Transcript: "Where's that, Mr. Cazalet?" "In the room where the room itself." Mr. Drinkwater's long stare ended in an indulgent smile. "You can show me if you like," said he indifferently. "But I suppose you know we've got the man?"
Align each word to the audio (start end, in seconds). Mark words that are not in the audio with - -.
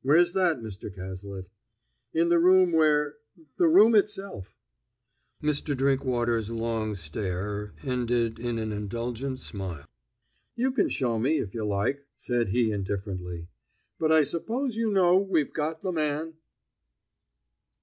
"Where's 0.00 0.32
that, 0.32 0.60
Mr. 0.60 0.90
Cazalet?" 0.90 1.50
"In 2.14 2.30
the 2.30 2.38
room 2.38 2.72
where 2.72 3.16
the 3.58 3.68
room 3.68 3.94
itself." 3.94 4.56
Mr. 5.42 5.76
Drinkwater's 5.76 6.50
long 6.50 6.94
stare 6.94 7.74
ended 7.84 8.38
in 8.38 8.58
an 8.58 8.72
indulgent 8.72 9.40
smile. 9.40 9.86
"You 10.54 10.72
can 10.72 10.88
show 10.88 11.18
me 11.18 11.40
if 11.40 11.52
you 11.52 11.66
like," 11.66 12.06
said 12.16 12.48
he 12.48 12.70
indifferently. 12.72 13.48
"But 13.98 14.12
I 14.12 14.22
suppose 14.22 14.78
you 14.78 14.90
know 14.90 15.18
we've 15.18 15.52
got 15.52 15.82
the 15.82 15.92
man?" 15.92 16.38